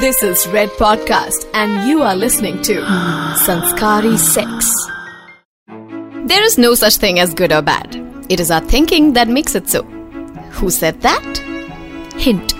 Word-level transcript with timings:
This 0.00 0.22
is 0.22 0.46
Red 0.48 0.70
Podcast, 0.70 1.46
and 1.52 1.86
you 1.86 2.00
are 2.00 2.16
listening 2.16 2.62
to 2.62 2.80
Sanskari 3.44 4.16
Sex. 4.16 4.72
There 6.26 6.42
is 6.42 6.56
no 6.56 6.74
such 6.74 6.96
thing 6.96 7.18
as 7.18 7.34
good 7.34 7.52
or 7.52 7.60
bad. 7.60 7.94
It 8.30 8.40
is 8.40 8.50
our 8.50 8.62
thinking 8.62 9.12
that 9.12 9.28
makes 9.28 9.54
it 9.54 9.68
so. 9.68 9.82
Who 9.82 10.70
said 10.70 11.02
that? 11.02 11.38
Hint. 12.16 12.54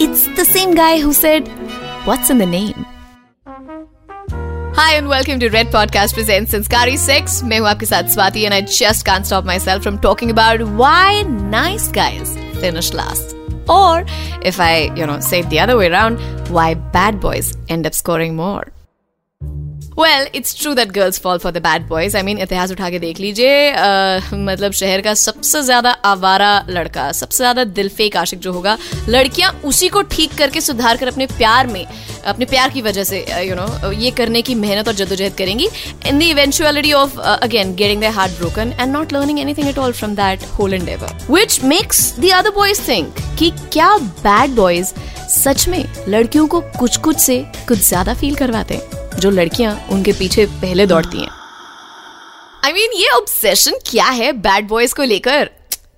It's 0.00 0.28
the 0.36 0.44
same 0.44 0.74
guy 0.74 1.00
who 1.00 1.12
said, 1.12 1.48
What's 2.06 2.30
in 2.30 2.38
the 2.38 2.46
name? 2.46 2.86
Hi 4.76 4.94
and 4.94 5.08
welcome 5.08 5.40
to 5.40 5.48
Red 5.48 5.68
Podcast 5.68 6.14
presents 6.14 6.52
Sanskari 6.52 6.96
Sex. 6.96 7.42
मैं 7.42 7.58
हूँ 7.58 7.68
आपके 7.68 7.86
साथ 7.86 8.14
Swati 8.14 8.44
and 8.44 8.54
I 8.54 8.60
just 8.62 9.04
can't 9.04 9.26
stop 9.26 9.44
myself 9.44 9.82
from 9.82 9.98
talking 9.98 10.30
about 10.30 10.60
why 10.82 11.22
nice 11.22 11.88
guys 11.88 12.36
finish 12.60 12.92
last. 12.92 13.34
Or 13.69 14.03
if 14.41 14.59
I, 14.59 14.93
you 14.95 15.05
know, 15.05 15.19
say 15.19 15.41
it 15.41 15.49
the 15.49 15.59
other 15.59 15.77
way 15.77 15.87
around, 15.91 16.17
why 16.49 16.73
bad 16.73 17.19
boys 17.19 17.55
end 17.69 17.85
up 17.85 17.93
scoring 17.93 18.35
more. 18.35 18.67
Well 19.99 20.27
it's 20.35 20.59
true 20.59 20.73
that 20.73 20.91
girls 20.91 21.19
fall 21.19 21.37
for 21.37 21.51
the 21.51 21.57
bad 21.63 21.87
boys 21.87 22.17
I 22.17 22.23
mean 22.23 22.39
इतिहास 22.39 22.71
उठा 22.71 22.89
के 22.89 22.99
देख 22.99 23.19
लीजिए 23.19 23.71
मतलब 24.33 24.71
शहर 24.73 25.01
का 25.01 25.13
सबसे 25.21 25.61
ज़्यादा 25.63 25.91
आवारा 26.05 26.51
लड़का 26.69 27.11
सबसे 27.13 27.37
ज़्यादा 27.37 27.63
दिलफेक 27.79 28.17
आशिक 28.17 28.39
जो 28.39 28.53
होगा 28.53 28.77
लड़कियाँ 29.09 29.51
उसी 29.65 29.89
को 29.89 30.01
ठीक 30.11 30.33
करके 30.37 30.61
सुधार 30.61 30.97
कर 30.97 31.07
अपने 31.07 31.25
प्यार 31.27 31.67
में 31.67 31.85
अपने 31.85 32.45
प्यार 32.45 32.69
की 32.69 32.81
वजह 32.81 33.03
से 33.03 33.19
यू 33.19 33.55
नो 33.55 33.65
you 33.65 33.75
know, 33.75 33.93
ये 33.93 34.11
करने 34.11 34.41
की 34.41 34.55
मेहनत 34.55 34.87
और 34.87 34.93
जद्दोजहद 34.93 35.33
करेंगी। 35.37 35.67
In 36.07 36.19
the 36.19 36.21
eventuality 36.23 36.91
of 36.93 37.17
again 37.19 37.73
getting 37.75 38.01
the 38.01 38.11
heart 38.15 38.37
broken 38.37 38.73
and 38.79 38.91
not 38.91 39.13
learning 39.13 39.39
anything 39.39 39.67
at 39.67 39.77
all 39.79 39.93
from 39.93 40.15
that 40.15 40.43
whole 40.59 40.73
and 40.73 40.89
ever 40.89 41.25
which 41.31 41.59
makes 41.63 42.13
the 42.19 42.31
other 42.35 42.51
boys 42.55 42.87
think 42.87 43.19
कि 43.39 43.51
क्या 43.73 43.95
बैड 43.97 44.55
बॉयज़ 44.55 44.93
सच 45.31 45.67
में 45.69 45.83
लड़कियों 46.07 46.47
को 46.47 46.61
कुछ 46.79 46.97
कुछ 46.97 47.19
से 47.19 47.43
कुछ 47.67 47.77
ज़्यादा 47.79 48.13
फील 48.13 48.35
करवाते 48.35 48.73
हैं। 48.73 48.98
जो 49.19 49.29
लड़कियाँ 49.29 49.75
उनके 49.89 50.11
पीछे 50.11 50.45
पहले 50.45 50.85
दौड़ती 50.87 51.21
हैं। 51.21 51.29
आई 52.65 52.71
I 52.71 52.73
मीन 52.73 52.87
mean, 52.87 53.01
ये 53.01 53.09
ऑब्सेशन 53.09 53.79
क्या 53.85 54.05
है 54.05 54.31
बैड 54.31 54.67
बॉयज़ 54.67 54.93
को 54.95 55.03
लेकर? 55.03 55.49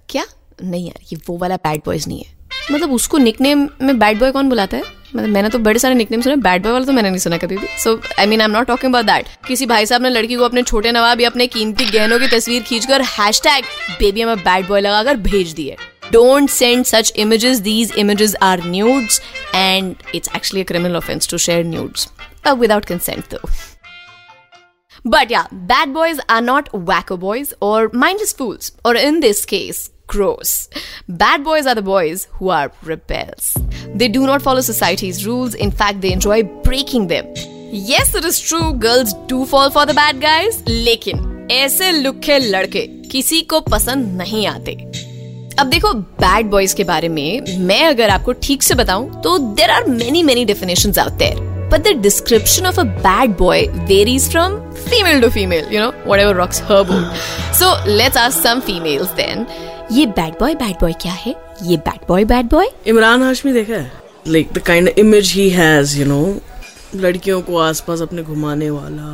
क्या? 0.10 0.26
नहीं 0.64 0.88
यार 0.88 1.00
ये 1.12 1.18
वो 1.30 1.38
वाला 1.38 1.56
बैड 1.56 1.82
बॉयज़ 1.86 2.08
नहीं 2.08 2.24
है। 2.24 2.34
मतलब 2.72 2.92
उसको 2.94 3.18
निकनेम 3.18 3.68
में 3.82 4.00
बैड 4.00 4.20
बॉय 4.20 4.32
कौन 4.32 4.50
बुलाता 4.50 4.78
है? 4.78 4.84
मतलब 5.16 5.30
मैंने 5.30 5.50
तो 5.50 5.60
बड़े 5.60 5.80
सारे 5.80 5.96
निकनेम 5.96 6.22
सुने 6.22 6.36
बैड 6.36 6.64
बॉय 6.64 6.72
वाला 6.72 6.86
तो 6.86 6.92
मैंने 6.92 7.10
नहीं 7.10 7.20
सुना 7.20 7.38
कभी 7.38 7.58
भी। 7.58 7.68
So 7.84 8.02
I 8.20 8.26
mean 8.26 8.42
I 8.42 8.46
am 8.46 8.52
not 8.52 8.68
talking 8.68 8.92
about 8.92 9.06
that 9.06 9.26
किसी 9.48 9.66
भाई 9.66 9.86
साहब 9.86 10.02
ने 10.02 10.10
लड़की 10.10 10.36
को 10.36 10.44
अपने 10.44 10.64
छोटे 10.64 10.92
नवाब 10.92 11.22
या 11.22 11.30
अपने 11.30 11.48
कीमती 11.48 11.86
गहनों 11.86 12.20
की 12.20 12.28
तस्वीर 12.28 12.64
खींचकर 12.64 13.02
हैश 13.02 13.42
टैग 13.42 13.66
बेबी 14.00 14.26
में 14.26 14.38
बैड 14.38 14.68
बॉय 14.68 14.82
लगाकर 14.82 15.18
भेज 15.30 15.54
दिए 15.54 15.78
send 16.14 16.88
such 16.88 17.10
images. 17.16 17.60
These 17.62 17.92
images 17.98 18.34
are 18.42 18.58
nudes, 18.72 19.20
and 19.54 19.96
it's 20.14 20.32
actually 20.38 20.62
a 20.62 20.66
criminal 20.66 20.98
offense 20.98 21.30
to 21.34 21.38
share 21.38 21.64
nudes. 21.64 22.08
Uh, 22.44 22.56
without 22.56 22.86
consent, 22.86 23.30
though. 23.30 23.50
But 25.04 25.30
yeah, 25.30 25.48
bad 25.52 25.94
boys 25.94 26.20
are 26.30 26.42
not 26.42 26.72
wacko 26.72 27.20
boys 27.20 27.54
or 27.60 27.90
mindless 27.94 28.34
fools, 28.34 28.72
or 28.86 28.96
in 28.96 29.20
this 29.20 29.46
case, 29.46 29.90
crows. 30.08 30.70
Bad 31.08 31.44
boys 31.44 31.66
are 31.66 31.74
the 31.76 31.82
boys 31.82 32.28
who 32.34 32.50
are 32.50 32.72
rebels. 32.84 33.58
They 33.96 34.08
do 34.08 34.26
not 34.26 34.42
follow 34.42 34.62
society's 34.62 35.26
rules, 35.26 35.56
in 35.56 35.72
fact, 35.72 36.02
they 36.02 36.12
enjoy 36.12 36.44
breaking 36.44 37.08
them. 37.08 37.26
Yes, 37.72 38.14
it 38.16 38.26
is 38.26 38.40
true, 38.40 38.74
girls 38.74 39.14
do 39.28 39.46
fall 39.46 39.72
for 39.72 39.86
the 39.86 39.94
bad 39.94 40.22
guys, 40.22 40.62
लेकिन 40.68 41.48
ऐसे 41.52 41.92
लुखे 41.92 42.38
लड़के 42.40 42.86
किसी 43.12 43.42
को 43.52 43.60
पसंद 43.62 44.18
नहीं 44.18 44.46
आते 44.48 44.76
अब 45.60 45.70
देखो 45.70 45.94
बैड 45.94 46.50
बॉयज़ 46.50 46.76
के 46.76 46.84
बारे 46.84 47.10
में 47.10 47.58
मैं 47.68 47.84
अगर 47.88 48.10
आपको 48.10 48.34
ठीक 48.44 48.64
से 48.64 48.76
बताऊँ 48.76 49.22
तो 49.24 49.38
there 49.56 49.70
are 49.70 49.86
many 49.88 50.24
many 50.24 50.46
definition 50.46 50.94
out 51.00 51.18
there 51.24 51.51
but 51.72 51.86
the 51.86 51.94
description 52.06 52.66
of 52.66 52.78
a 52.78 52.86
bad 53.04 53.36
boy 53.38 53.60
varies 53.90 54.30
from 54.32 54.56
female 54.90 55.22
to 55.22 55.32
female, 55.32 55.72
you 55.72 55.80
know, 55.80 55.92
whatever 56.12 56.36
rocks 56.36 56.60
her 56.72 56.84
boat. 56.84 57.22
So 57.54 57.68
let's 58.00 58.18
ask 58.18 58.42
some 58.48 58.62
females 58.70 59.14
then. 59.20 59.46
ये 59.92 60.06
bad 60.18 60.34
boy 60.40 60.56
bad 60.56 60.76
boy 60.82 60.94
क्या 61.02 61.12
है? 61.12 61.36
ये 61.64 61.78
bad 61.88 62.08
boy 62.08 62.26
bad 62.26 62.50
boy 62.50 62.68
Emraan 62.88 63.24
Hashmi 63.24 63.54
देखा 63.54 63.74
है? 63.74 63.92
Like 64.28 64.52
the 64.54 64.60
kind 64.68 64.88
image 64.90 65.32
he 65.34 65.50
has 65.50 65.98
you 66.00 66.06
know 66.06 66.22
लड़कियों 66.96 67.42
को 67.42 67.58
आसपास 67.58 68.02
अपने 68.02 68.24
घुमाने 68.24 68.70
वाला 68.70 69.10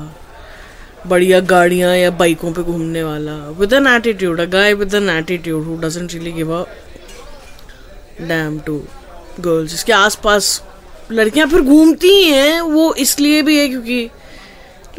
बढ़िया 1.07 1.39
गाड़ियाँ 1.49 1.95
या 1.95 2.11
बाइकों 2.19 2.51
पे 2.53 2.63
घूमने 2.63 3.03
वाला 3.03 3.35
with 3.59 3.73
an 3.73 3.87
attitude 3.87 4.41
a 4.41 4.45
guy 4.55 4.73
with 4.73 4.93
an 4.95 5.09
attitude 5.09 5.65
who 5.65 5.77
doesn't 5.81 6.13
really 6.13 6.31
give 6.31 6.53
a 6.55 6.63
damn 8.21 8.59
to 8.65 8.81
girls 9.39 9.71
जिसके 9.71 9.93
आसपास 9.93 10.61
लड़कियाँ 11.11 11.47
फिर 11.47 11.61
घूमती 11.61 12.23
हैं 12.23 12.61
वो 12.61 12.93
इसलिए 12.93 13.41
भी 13.41 13.57
है 13.59 13.67
क्योंकि 13.69 14.09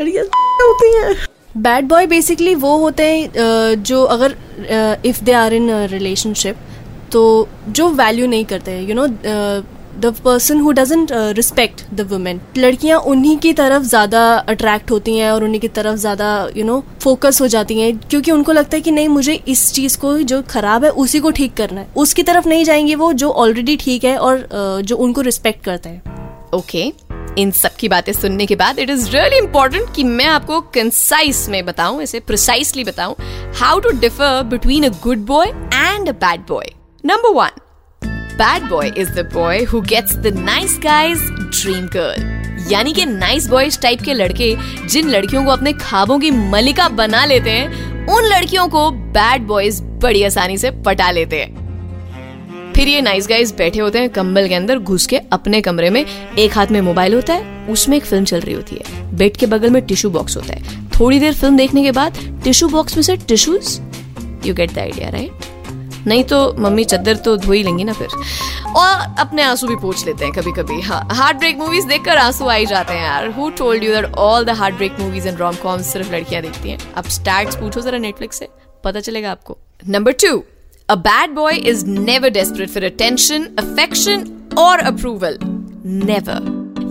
लड़कियाँ 0.00 0.24
होती 0.62 0.94
हैं। 0.96 1.14
बैड 1.56 1.84
बॉय 1.88 2.06
बेसिकली 2.06 2.54
वो 2.54 2.76
होते 2.78 3.04
हैं 3.04 3.82
जो 3.82 4.02
अगर 4.04 4.36
if 5.06 5.22
they 5.24 5.32
are 5.32 5.54
in 5.54 5.70
relationship 5.91 6.56
तो 7.12 7.22
जो 7.69 7.88
वैल्यू 7.91 8.26
नहीं 8.26 8.44
करते 8.44 8.78
you 8.80 8.94
know 8.94 9.06
the 10.00 10.14
person 10.25 10.60
who 10.60 10.72
doesn't 10.72 11.12
respect 11.36 11.82
the 11.94 12.06
women 12.10 12.41
लड़कियाँ 12.59 12.98
उन्हीं 13.06 13.36
की 13.38 13.53
तरफ़ 13.53 13.82
ज़्यादा 13.82 14.22
अट्रैक्ट 14.48 14.91
होती 14.91 15.16
हैं 15.19 15.31
और 15.31 15.44
उन्हीं 15.44 15.60
की 15.60 15.69
तरफ़ 15.69 15.97
ज़्यादा 15.97 16.28
यू 16.56 16.64
नो 16.64 16.82
फोकस 17.00 17.41
हो 17.41 17.47
जाती 17.47 17.81
हैं 17.81 17.97
क्योंकि 18.00 18.31
उनको 18.31 18.53
लगता 18.53 18.76
है 18.76 18.81
कि 18.81 18.91
नहीं 18.91 19.08
मुझे 19.08 19.34
इस 19.48 19.72
चीज़ 19.72 19.98
को 19.98 20.16
जो 20.25 20.42
खराब 20.50 20.84
है 20.84 20.91
उसी 21.04 21.20
को 21.20 21.31
ठीक 21.31 21.54
करना 21.54 21.81
है। 21.81 21.88
उसकी 21.97 22.22
तरफ़ 22.22 22.48
नहीं 22.48 22.64
जाएँगे 22.64 22.94
वो 22.94 23.12
जो 23.14 23.31
ऑलरेडी 23.31 23.76
ठीक 23.76 24.04
है 24.04 24.16
और 24.19 24.38
uh, 24.38 24.87
जो 24.87 24.97
उनको 24.97 25.20
रिस्पेक्ट 25.20 25.64
करते 25.64 25.88
हैं। 25.88 26.50
Okay 26.54 26.84
okay. 26.84 27.38
इन 27.38 27.50
सब 27.50 27.75
की 27.76 27.88
बातें 27.88 28.12
सुनने 28.12 28.47
के 28.47 28.56
बाद 28.56 28.78
इट 28.78 28.91
इज़ 28.91 29.08
रियली 29.10 29.38
इंपॉर्टेंट 29.38 29.94
कि 29.97 30.04
मैं 30.04 30.26
आपको 30.26 30.60
कंसाइस 30.75 31.48
में 31.48 31.64
बताऊँ 31.66 32.03
इसे 32.03 32.20
प्रिसाइसली 32.20 32.84
बताऊँ 32.84 33.14
how 33.60 33.78
to 33.81 33.91
differ 34.00 34.42
between 34.50 34.84
a 34.84 34.88
good 35.03 35.25
boy 35.26 35.48
and 35.75 36.08
a 36.08 36.12
bad 36.12 36.41
boy 36.48 36.72
number 37.04 37.34
one 37.34 37.60
bad 38.38 38.69
boy 38.71 38.93
is 38.99 39.10
the 39.10 39.28
boy 39.34 39.62
who 39.65 39.81
gets 39.82 40.16
the 40.16 40.34
nice 40.37 40.78
guys 40.82 41.22
dream 41.31 41.87
girl 41.87 42.37
यानी 42.72 42.93
कि 42.93 43.04
नाइस 43.06 43.47
बॉयज़ 43.49 43.78
टाइप 43.81 44.00
के 44.03 44.15
लड़के, 44.15 44.54
जिन 44.88 45.09
लड़कियों 45.09 45.44
को 45.44 45.50
अपने 45.50 45.72
खाबों 45.72 46.19
की 46.19 46.31
मलिका 46.31 46.88
बना 46.88 47.25
लेते 47.25 47.50
हैं, 47.50 48.06
उन 48.06 48.25
लड़कियों 48.25 48.66
को 48.69 48.91
बैड 48.91 49.47
बॉयज़ 49.47 49.82
बड़ी 50.03 50.22
आसानी 50.25 50.59
से 50.59 50.71
पटा 50.87 51.10
लेते 51.10 51.41
हैं। 51.41 52.72
फिर 52.75 52.88
ये 52.88 53.00
नाइस 53.00 53.28
गाइज़ 53.28 53.54
बैठे 53.56 53.81
होते 53.81 53.99
हैं 53.99 54.10
कंबल 54.10 54.49
के 54.49 54.55
अंदर, 54.55 54.78
घुस 54.78 55.06
के 55.06 55.19
अपने 55.32 55.60
कमरे 55.60 55.91
में, 55.91 56.05
एक 56.38 56.56
हाथ 56.56 56.66
में 56.66 56.81
मोबाइल 56.81 57.15
होता 57.15 57.34
है, 57.34 57.66
उसमें 57.69 57.97
एक 57.97 58.05
फ़िल्म 58.05 58.25
चल 58.25 58.41
रही 58.41 58.55
होती 58.55 58.76
है। 58.76 59.16
बेड 59.16 59.37
के 59.37 59.47
बगल 59.47 59.70
में 59.70 59.82
टिश्यू 59.82 60.10
बॉक्स 60.10 60.37
होता 60.37 60.55
है। 60.55 60.87
थोड़ी 60.91 61.20
देर 61.20 61.34
फ़िल्म 61.34 61.56
देखने 61.56 61.82
के 61.82 61.93
बाद 61.93 62.19
टिश्यू 62.44 62.69
बॉक्स 62.69 62.97
में 62.97 63.03
से 63.03 63.16
tissues 63.28 63.78
you 64.47 64.55
get 64.55 64.75
the 64.75 64.78
idea 64.78 65.09
right 65.10 65.47
नहीं 66.06 66.25
तो 66.25 66.38
मम्मी 66.59 66.84
चद्दर 66.84 67.16
तो 67.16 67.36
धो 67.36 67.53
ही 67.53 67.62
लेंगी 67.62 67.84
ना 67.84 67.92
फिर। 67.92 68.09
और 68.76 69.14
अपने 69.19 69.42
आँसू 69.42 69.66
भी 69.66 69.76
पूछ 69.76 70.04
लेते 70.06 70.25
हैं 70.25 70.34
कभी 70.34 70.53
कभी 70.53 70.81
हाँ 70.81 71.00
हार्ट 71.12 71.36
ब्रेक 71.36 71.59
मूवीज़ 71.59 71.86
देखकर 71.86 72.16
आँसू 72.16 72.44
आ 72.44 72.54
ही 72.54 72.66
जाते 72.66 72.92
हैं 72.92 73.04
यार। 73.04 73.31
Who 73.31 73.48
told 73.59 73.84
you 73.84 73.94
that 73.94 74.14
all 74.16 74.44
the 74.44 74.50
heart 74.50 74.75
break 74.75 75.00
movies 75.00 75.28
and 75.28 75.38
rom 75.38 75.56
coms 75.62 75.92
सिर्फ़ 75.92 76.12
लड़कियाँ 76.12 76.42
देखती 76.42 76.70
हैं? 76.70 76.78
अब 76.97 77.04
स्टैट्स 77.04 77.56
पूछो 77.56 77.81
जरा 77.81 77.98
नेटफ्लिक्स 77.98 78.38
से 78.38 78.48
पता 78.84 79.00
चलेगा 79.00 79.31
आपको। 79.31 79.58
Number 79.88 80.12
two 80.12 80.42
a 80.88 80.94
bad 80.94 81.31
boy 81.31 81.56
is 81.56 81.84
never 81.87 82.31
desperate 82.34 82.70
for 82.70 82.84
attention, 82.88 83.48
affection 83.62 84.25
or 84.58 84.76
approval. 84.92 85.42
Never. 86.06 86.41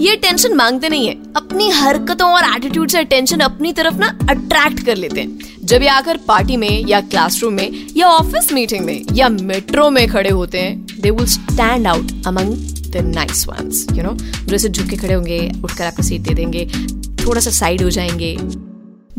ये 0.01 0.15
टेंशन 0.15 0.53
मांगते 0.53 0.89
नहीं 0.89 1.07
है। 1.07 1.13
अपनी 1.35 1.69
हरकतों 1.69 2.29
और 2.31 2.43
एटीट्यूड 2.55 2.89
से 2.89 3.03
टेंशन 3.03 3.39
अपनी 3.39 3.71
तरफ़ 3.73 3.95
ना 3.95 4.07
अट्रैक्ट 4.29 4.85
कर 4.85 4.95
लेते 4.95 5.21
हैं। 5.21 5.56
जब 5.67 5.81
ये 5.81 5.87
आकर 5.89 6.17
पार्टी 6.17 6.57
में 6.57 6.85
या 6.87 6.99
क्लासरूम 7.01 7.53
में 7.53 7.87
या 7.97 8.07
ऑफ़िस 8.07 8.51
मीटिंग 8.53 8.85
में 8.85 9.01
या 9.13 9.27
मेट्रो 9.29 9.89
में 9.89 10.07
खड़े 10.07 10.29
होते 10.29 10.59
हैं 10.59 11.01
they 11.01 11.11
will 11.11 11.25
stand 11.25 11.87
out 11.87 12.11
among 12.27 12.53
the 12.91 13.01
nice 13.05 13.47
ones 13.47 13.85
you 13.93 14.03
know 14.03 14.13
जैसे 14.47 14.69
झुक 14.69 14.87
के 14.87 14.95
खड़े 14.95 15.13
होंगे, 15.13 15.51
उठकर 15.63 15.83
आपको 15.85 16.03
सीट 16.03 16.21
दे 16.21 16.33
देंगे, 16.33 16.65
थोड़ा 17.25 17.41
सा 17.41 17.51
साइड 17.51 17.81
हो 17.81 17.89
जाएँगे। 17.89 18.35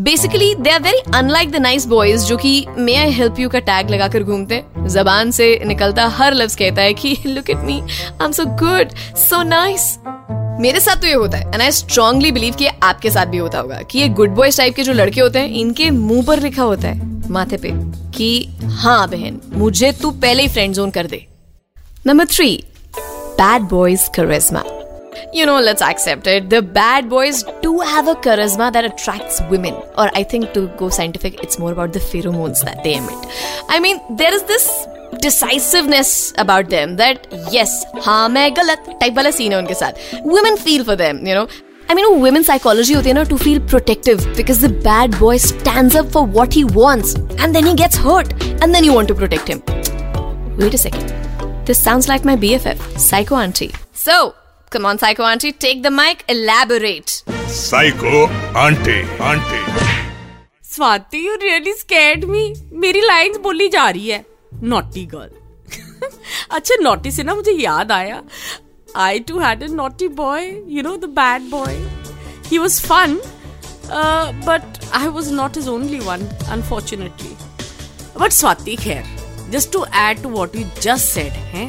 Basically 0.00 0.54
they 0.54 0.70
are 0.70 0.82
very 0.82 1.02
unlike 1.14 1.50
the 1.50 1.56
nice 1.56 1.86
boys 1.86 2.24
जो 2.24 2.36
कि 2.36 2.64
मे 2.78 2.94
आई 2.96 3.10
हेल्प 3.10 3.40
यू 3.40 3.48
का 3.48 3.58
टैग 3.58 3.90
लगाकर 3.90 4.22
घूमते 4.22 4.54
हैं। 4.54 4.86
जबान 4.88 5.30
से 5.30 5.60
निकलता 5.66 6.06
हर 6.06 6.34
लफ्ज 6.34 6.56
कहता 6.56 6.82
है 6.82 6.94
कि 6.94 7.16
look 7.26 7.50
at 7.50 7.64
me 7.64 7.80
I 7.80 8.24
am 8.24 8.32
so 8.32 8.46
good 8.64 8.96
so 9.28 9.42
nice 9.42 9.96
मेरे 10.60 10.80
साथ 10.80 11.00
तो 11.00 11.06
ये 11.06 11.14
होता 11.14 11.38
है 11.38 11.50
एंड 11.52 11.62
आई 11.62 11.70
स्ट्रांगली 11.72 12.30
बिलीव 12.32 12.54
कि 12.58 12.66
आपके 12.82 13.10
साथ 13.10 13.26
भी 13.26 13.38
होता 13.38 13.58
होगा 13.58 13.80
कि 13.90 13.98
ये 13.98 14.08
गुड 14.20 14.30
बॉयज़ 14.34 14.56
टाइप 14.58 14.74
के 14.76 14.82
जो 14.82 14.92
लड़के 14.92 15.20
होते 15.20 15.38
हैं 15.38 15.50
इनके 15.58 15.90
मुँह 15.90 16.24
पर 16.26 16.40
लिखा 16.42 16.62
होता 16.62 16.88
है 16.88 17.30
माथे 17.30 17.56
पे 17.56 17.70
कि 18.16 18.30
हाँ 18.80 19.08
बहन 19.10 19.40
मुझे 19.52 19.92
तू 20.02 20.10
पहले 20.10 20.42
ही 20.42 20.48
फ्रेंड 20.48 20.74
जोन 20.74 20.90
कर 20.90 21.06
दे 21.06 21.26
number 22.06 22.26
three 22.34 22.50
bad 23.40 23.68
boys 23.70 24.10
charisma 24.16 24.64
you 25.34 25.46
know, 25.46 25.60
let's 25.60 25.82
accept 25.82 26.26
it. 26.26 26.48
The 26.50 26.62
bad 26.62 27.08
boys 27.08 27.42
do 27.62 27.80
have 27.80 28.08
a 28.08 28.14
charisma 28.16 28.72
that 28.72 28.84
attracts 28.84 29.40
women. 29.50 29.74
Or 29.96 30.10
I 30.14 30.22
think 30.22 30.52
to 30.54 30.68
go 30.78 30.88
scientific, 30.88 31.42
it's 31.42 31.58
more 31.58 31.72
about 31.72 31.92
the 31.92 32.00
pheromones 32.00 32.62
that 32.64 32.82
they 32.84 32.94
emit. 32.94 33.26
I 33.68 33.80
mean, 33.80 34.00
there 34.16 34.34
is 34.34 34.44
this 34.44 34.68
decisiveness 35.22 36.10
about 36.38 36.66
them 36.68 36.94
that 36.96 37.26
yes 37.54 37.82
हाँ 38.04 38.28
मैं 38.28 38.50
गलत 38.56 38.84
type 39.00 39.16
वाला 39.16 39.30
scene 39.38 39.52
है 39.52 39.58
उनके 39.58 39.74
साथ 39.74 40.04
women 40.26 40.56
feel 40.56 40.84
for 40.84 40.96
them 41.06 41.26
you 41.28 41.34
know 41.34 41.46
I 41.90 41.94
mean, 41.96 42.06
women 42.22 42.44
psychology 42.46 42.94
होती 42.94 43.08
है 43.08 43.14
ना 43.14 43.22
to 43.28 43.36
feel 43.42 43.60
protective 43.72 44.24
because 44.38 44.58
the 44.64 44.68
bad 44.86 45.14
boy 45.20 45.36
stands 45.44 45.94
up 46.00 46.10
for 46.16 46.22
what 46.34 46.56
he 46.56 46.64
wants 46.78 47.14
and 47.44 47.56
then 47.56 47.68
he 47.68 47.72
gets 47.80 48.00
hurt 48.06 48.34
and 48.48 48.76
then 48.76 48.88
you 48.88 48.96
want 48.96 49.10
to 49.12 49.16
protect 49.20 49.52
him. 49.52 49.62
Wait 50.58 50.76
a 50.78 50.80
second. 50.82 51.14
This 51.70 51.80
sounds 51.86 52.08
like 52.10 52.28
my 52.30 52.34
BFF, 52.44 52.84
Psycho 53.06 53.36
Auntie. 53.36 53.70
So, 53.94 54.18
come 54.72 54.90
on, 54.90 54.98
Psycho 54.98 55.24
Auntie, 55.30 55.52
take 55.66 55.82
the 55.82 55.94
mic, 56.00 56.26
elaborate. 56.36 57.16
Psycho 57.56 58.24
aunty 58.60 59.00
aunty 59.24 59.60
Swati 60.74 61.26
you 61.26 61.34
really 61.42 61.72
scared 61.72 62.24
me 62.30 62.42
मेरी 62.82 63.00
lines 63.06 63.36
बोली 63.42 63.68
जा 63.68 63.88
रही 63.90 64.08
है 64.08 64.24
naughty 64.62 65.04
girl 65.14 65.30
अच्छा 66.50 66.74
naughty 66.80 67.10
से 67.10 67.22
ना 67.22 67.34
मुझे 67.34 67.52
याद 67.52 67.92
आया। 67.92 68.22
I 68.96 69.18
too 69.20 69.38
had 69.38 69.62
a 69.62 69.66
naughty 69.72 70.08
boy 70.16 70.46
you 70.68 70.82
know 70.82 70.96
the 70.96 71.08
bad 71.16 71.50
boy 71.50 71.76
he 72.46 72.58
was 72.58 72.80
fun 72.82 73.20
but 74.46 74.84
I 74.94 75.08
was 75.08 75.32
not 75.32 75.56
is 75.56 75.68
only 75.68 75.98
one 76.00 76.26
unfortunately 76.50 77.36
but 78.20 78.32
Swati 78.32 78.76
खैर 78.76 79.16
just 79.50 79.72
to 79.72 79.84
add 79.96 80.22
to 80.22 80.28
what 80.28 80.56
you 80.56 80.64
just 80.82 81.04
said 81.04 81.32
है 81.54 81.66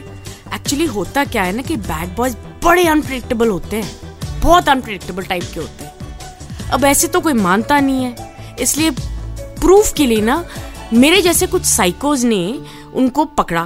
actually 0.56 0.86
होता 0.88 1.24
क्या 1.26 1.44
है 1.44 1.52
ना 1.56 1.62
कि 1.62 1.76
bad 1.78 2.16
boys 2.16 2.36
बड़े 2.64 2.84
unpredictable 2.88 3.50
होते 3.50 3.76
हैं, 3.76 4.42
बहुत 4.42 4.70
अनप्रिडिक्टेबल 4.70 5.24
टाइप 5.24 5.44
के 5.54 5.60
होते 5.60 5.84
हैं। 5.84 6.70
अब 6.72 6.86
ऐसे 6.86 7.08
तो 7.08 7.20
कोई 7.20 7.34
मानता 7.34 7.80
नहीं 7.80 8.04
है, 8.04 8.56
इसलिए 8.60 8.92
प्रूफ 9.62 9.94
के 9.94 10.06
लिए 10.06 10.22
ना, 10.22 10.44
मेरे 10.94 11.22
जैसे 11.22 11.48
कुछ 11.48 11.66
साइकोज 11.66 12.26
ने 12.26 12.42
उनको 12.94 13.26
पकड़ा 13.38 13.64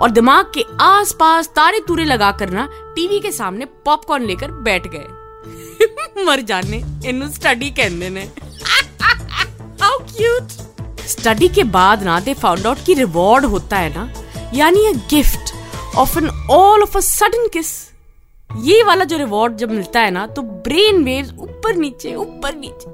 और 0.00 0.10
दिमाग 0.10 0.50
के 0.54 0.64
आसपास 0.80 1.48
तारे 1.48 1.80
तूरे 1.80 2.04
लगा 2.04 2.30
कर 2.32 2.50
ना 2.50 2.68
टीवी 2.96 3.20
के 3.20 3.32
सामने 3.32 3.64
पॉपकॉर्न 3.84 4.24
लेकर 4.24 4.50
बैठ 4.62 4.86
गए। 4.86 6.24
मर 6.26 6.40
जाने 6.40 6.82
इन 7.08 7.28
स्टडी 7.30 7.70
कहते 7.70 8.10
ने। 8.10 8.22
हाउ 9.82 9.98
क्यूट 9.98 10.52
स्टडी 11.08 11.48
के 11.48 11.64
बाद 11.64 12.02
ना 12.02 12.18
दे 12.20 12.34
फाउंड 12.34 12.66
आउट 12.66 12.84
की 12.86 12.94
रिवॉर्ड 12.94 13.44
होता 13.44 13.76
है 13.76 13.94
ना, 13.94 14.10
यानी 14.54 14.86
a 14.86 14.92
gift 15.10 15.54
of 15.96 16.18
an 16.18 16.28
all 16.50 16.82
of 16.82 16.96
a 16.96 17.00
sudden 17.00 17.48
kiss 17.48 17.74
ये 18.50 18.82
वाला 18.82 19.04
जो 19.04 19.16
रिवॉर्ड 19.16 19.56
जब 19.56 19.70
मिलता 19.70 20.00
है 20.00 20.10
ना 20.10 20.26
तो 20.26 20.42
ब्रेन 20.42 21.02
वेव्स 21.04 21.32
ऊपर 21.38 21.76
नीचे 21.76 22.14
ऊपर 22.14 22.54
नीचे 22.54 22.90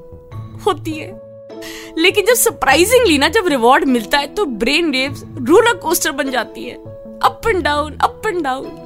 होती 0.65 0.93
है। 0.93 1.11
लेकिन 1.99 2.27
जब 2.27 2.35
सरप्राइजिंगली 2.35 3.19
ना 3.19 3.29
जब 3.29 3.49
रिवॉर्ड 3.49 3.85
मिलता 3.85 4.19
है 4.19 4.35
तो 4.35 4.45
ब्रेन 4.63 4.91
वेव्स 4.91 5.23
रोलर 5.49 5.75
कोस्टर 5.83 6.13
बन 6.13 6.31
जाती 6.31 6.65
है। 6.65 6.75
Up 7.25 7.41
and 7.47 7.63
down 7.63 7.97
up 8.03 8.23
and 8.27 8.43
down 8.45 8.79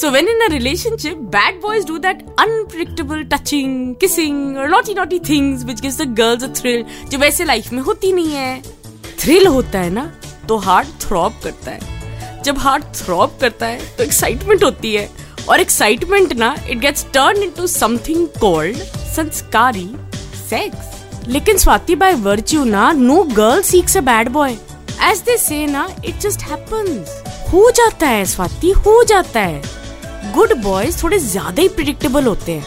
So 0.00 0.10
when 0.12 0.28
in 0.32 0.42
a 0.42 0.46
relationship, 0.52 1.16
bad 1.32 1.56
boys 1.62 1.82
do 1.84 1.98
that 1.98 2.20
unpredictable 2.42 3.24
touching, 3.32 3.72
kissing 3.96 4.38
or 4.56 4.68
naughty 4.74 4.94
naughty 4.94 5.18
things 5.18 5.64
which 5.70 5.82
gives 5.82 5.98
the 5.98 6.06
girls 6.20 6.46
a 6.46 6.48
thrill 6.58 6.84
जो 7.10 7.18
वैसे 7.18 7.44
life 7.44 7.72
में 7.72 7.80
होती 7.82 8.12
नहीं 8.12 8.32
है। 8.32 8.62
Thrill 9.20 9.46
होता 9.46 9.78
है 9.78 9.90
ना 9.90 10.04
तो 10.48 10.56
हार्ट 10.56 10.88
थ्रॉप 11.00 11.40
करता 11.44 11.70
है। 11.70 12.42
जब 12.42 12.58
हार्ट 12.58 12.84
थ्रॉप 12.94 13.38
करता 13.40 13.66
है 13.66 13.96
तो 13.96 14.04
एक्साइटमेंट 14.04 14.64
होती 14.64 14.94
है। 14.94 15.08
और 15.48 15.60
एक्साइटमेंट 15.60 16.32
ना 16.32 16.54
it 16.70 16.78
gets 16.78 17.06
turn 17.14 17.42
into 17.42 17.66
something 17.66 18.26
called 18.40 18.78
sanskari 19.16 19.88
sex 20.48 20.97
लेकिन 21.28 21.58
स्वाति 21.58 21.94
बाय 21.96 22.14
वर्च्यू 22.14 22.64
ना 22.64 22.90
no 22.92 23.22
girl 23.24 23.62
seeks 23.62 23.96
a 23.96 24.00
bad 24.00 24.28
boy 24.28 24.52
as 25.10 25.18
they 25.20 25.36
say 25.38 25.66
ना 25.66 25.88
इट 26.04 26.18
जस्ट 26.20 26.42
हैपेंस 26.42 27.22
हो 27.52 27.70
जाता 27.70 28.06
है 28.06 28.24
स्वाति, 28.24 28.70
हो 28.70 29.02
जाता 29.04 29.40
है. 29.40 29.62
गुड 30.34 30.52
बॉयज़ 30.62 31.02
थोड़े 31.02 31.18
ज़्यादा 31.18 31.62
ही 31.62 31.68
प्रिडिक्टेबल 31.68 32.24
होते 32.24 32.52
हैं. 32.52 32.64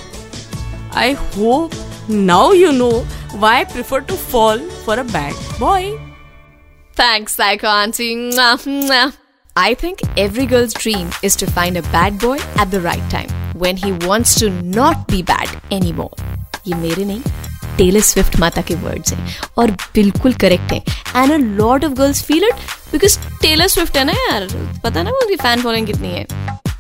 I 0.95 1.11
hope 1.13 1.71
now 2.09 2.53
you 2.53 2.71
know 2.71 2.89
why 3.35 3.65
prefer 3.65 3.99
to 3.99 4.15
fall 4.31 4.69
for 4.85 4.99
a 4.99 5.03
bad 5.03 5.59
boy 5.59 5.89
thanks 6.97 7.39
like 7.39 7.65
aunty 7.65 8.09
I 9.55 9.75
think 9.75 10.01
every 10.19 10.45
girls 10.45 10.75
dream 10.77 11.09
is 11.23 11.37
to 11.39 11.51
find 11.51 11.77
a 11.77 11.81
bad 11.91 12.21
boy 12.23 12.37
at 12.37 12.67
the 12.67 12.83
right 12.85 13.11
time 13.11 13.59
when 13.59 13.77
he 13.77 13.91
wants 14.07 14.39
to 14.39 14.49
not 14.49 15.11
be 15.11 15.23
bad 15.23 15.73
anymore 15.73 16.23
ये 16.67 16.75
मेरे 16.75 17.05
नहीं 17.05 17.21
Taylor 17.81 18.01
Swift 18.05 18.39
माता 18.39 18.61
के 18.61 18.75
words 18.77 19.13
हैं 19.13 19.35
और 19.57 19.71
बिल्कुल 19.95 20.33
correct 20.43 20.73
है। 20.73 20.81
And 21.15 21.31
a 21.31 21.37
lot 21.37 21.85
of 21.85 21.93
girls 21.93 22.23
feel 22.23 22.43
it 22.43 22.55
because 22.91 23.17
Taylor 23.41 23.67
Swift 23.67 23.97
है 23.97 24.03
ना 24.03 24.13
यार? 24.13 24.47
पता 24.83 25.03
ना 25.03 25.11
उनकी 25.11 25.35
फ़ैन 25.35 25.61
फॉलोइंग 25.61 25.87
कितनी 25.87 26.09
है। 26.09 26.25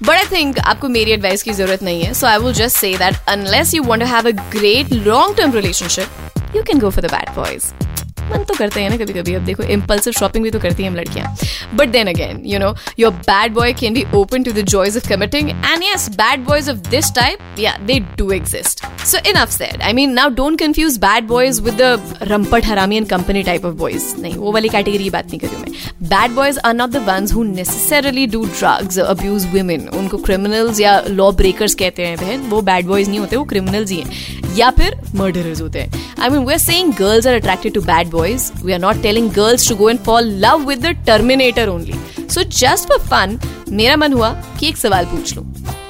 बट 0.03 0.09
आई 0.09 0.25
थिंक 0.31 0.59
आपको 0.59 0.87
मेरी 0.89 1.11
एडवाइस 1.11 1.43
की 1.43 1.53
ज़रूरत 1.53 1.83
नहीं 1.83 2.01
है 2.03 2.13
so 2.13 2.27
I 2.27 2.37
will 2.39 2.53
just 2.53 2.77
say 2.77 2.93
that 2.97 3.29
unless 3.29 3.73
you 3.73 3.83
want 3.83 4.01
to 4.01 4.07
have 4.09 4.27
a 4.27 4.31
great 4.51 4.93
long 4.93 5.35
term 5.37 5.51
relationship 5.53 6.55
you 6.55 6.63
can 6.63 6.79
go 6.79 6.89
for 6.89 7.05
the 7.05 7.11
bad 7.11 7.35
boys 7.35 7.90
मन 8.31 8.43
तो 8.43 8.53
करते 8.53 8.81
हैं 8.81 8.89
ना 8.89 8.97
कभी 8.97 9.13
कभी 9.13 9.33
अब 9.33 9.45
देखो 9.45 9.63
इम्पल्सिव 9.73 10.13
शॉपिंग 10.13 10.43
भी 10.43 10.51
तो 10.51 10.59
करती 10.59 10.83
हैं 10.83 10.89
हम 10.89 10.95
लड़कियाँ। 10.95 11.35
But 11.75 11.89
then 11.89 12.07
again 12.07 12.41
you 12.45 12.59
know 12.59 12.73
your 12.99 13.13
bad 13.13 13.53
boy 13.53 13.73
can 13.73 13.93
be 13.93 14.05
open 14.15 14.43
to 14.43 14.51
the 14.51 14.65
joys 14.67 14.97
of 14.97 15.09
committing 15.09 15.49
and 15.49 15.83
yes 15.83 16.09
bad 16.15 16.45
boys 16.45 16.69
of 16.71 16.77
this 16.89 17.13
type 17.15 17.59
या 17.59 17.77
they 17.87 17.99
do 18.17 18.31
exist 18.31 18.85
so 19.05 19.17
enough 19.29 19.49
said 19.51 19.81
I 19.81 19.93
mean 19.93 20.13
now 20.13 20.29
don't 20.35 20.59
confuse 20.59 20.97
bad 20.99 21.27
boys 21.27 21.61
with 21.61 21.81
the 21.81 22.17
Rampat 22.31 22.65
हरामी 22.65 22.97
and 22.97 23.07
company 23.09 23.43
type 23.43 23.65
of 23.65 23.75
boys 23.75 24.13
नहीं, 24.21 24.35
वो 24.35 24.51
वाली 24.51 24.69
category 24.69 25.03
की 25.03 25.09
बात 25.09 25.25
नहीं 25.25 25.39
कर 25.39 25.57
मैं। 25.57 25.71
Bad 26.09 26.31
boys 26.35 26.59
are 26.59 26.73
not 26.73 26.89
the 26.89 27.05
ones 27.07 27.33
who 27.33 27.43
necessarily 27.43 28.25
do 28.27 28.43
drugs 28.45 28.99
abuse 28.99 29.45
women 29.53 29.87
उनको 29.89 30.17
क्रिमिनल्स 30.19 30.79
या 30.79 30.99
लॉ 31.09 31.31
ब्रेकर्स 31.33 31.75
कहते 31.75 32.05
हैं 32.05 32.17
बहन। 32.17 32.49
वो 32.49 32.61
बैड 32.61 32.85
बॉयज़ 32.87 33.09
नहीं 33.09 33.19
होते, 33.19 33.35
वो 33.35 33.43
क्रिमिनल्स 33.45 33.91
ही 33.91 33.97
हैं। 33.97 34.40
या 34.57 34.69
फिर 34.69 34.97
मर्डरर्स 35.15 35.61
होते 35.61 35.79
हैं. 35.79 36.01
I 36.19 36.29
mean 36.29 36.45
we 36.45 36.53
are 36.53 36.59
saying 36.59 36.93
girls 36.93 37.27
are 37.27 37.35
attracted 37.35 37.73
to 37.73 37.81
bad 37.81 38.09
boys 38.11 38.51
we 38.63 38.73
are 38.73 38.79
not 38.79 39.01
telling 39.01 39.29
girls 39.31 39.67
to 39.69 39.75
go 39.75 39.89
and 39.89 39.99
fall 39.99 40.29
love 40.45 40.67
with 40.67 40.85
the 40.85 40.95
Terminator 41.07 41.69
only 41.69 42.27
so 42.29 42.43
just 42.43 42.87
for 42.87 42.99
fun 43.07 43.39
मेरा 43.69 43.95
मन 43.95 44.13
हुआ 44.13 44.31
कि 44.59 44.67
एक 44.69 44.77
सवाल 44.77 45.05
पूछ 45.05 45.35
लूँ. 45.35 45.45